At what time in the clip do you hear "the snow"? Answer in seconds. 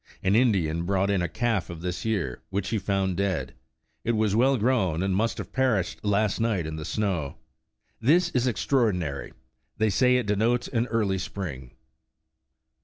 6.75-7.35